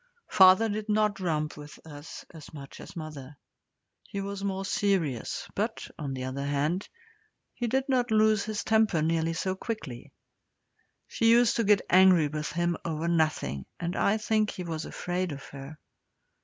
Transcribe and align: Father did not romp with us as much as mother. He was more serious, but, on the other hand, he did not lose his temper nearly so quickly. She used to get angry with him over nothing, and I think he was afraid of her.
Father 0.31 0.67
did 0.67 0.89
not 0.89 1.19
romp 1.19 1.55
with 1.57 1.77
us 1.85 2.25
as 2.33 2.51
much 2.55 2.79
as 2.79 2.95
mother. 2.95 3.37
He 4.01 4.19
was 4.19 4.43
more 4.43 4.65
serious, 4.65 5.47
but, 5.53 5.87
on 5.99 6.15
the 6.15 6.23
other 6.23 6.43
hand, 6.43 6.89
he 7.53 7.67
did 7.67 7.87
not 7.87 8.09
lose 8.09 8.43
his 8.45 8.63
temper 8.63 9.03
nearly 9.03 9.33
so 9.33 9.53
quickly. 9.53 10.11
She 11.07 11.29
used 11.29 11.55
to 11.57 11.63
get 11.63 11.85
angry 11.87 12.29
with 12.29 12.51
him 12.51 12.77
over 12.83 13.07
nothing, 13.07 13.67
and 13.79 13.95
I 13.95 14.17
think 14.17 14.49
he 14.49 14.63
was 14.63 14.85
afraid 14.85 15.31
of 15.33 15.43
her. 15.49 15.77